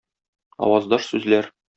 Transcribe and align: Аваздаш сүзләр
Аваздаш 0.67 1.07
сүзләр 1.11 1.51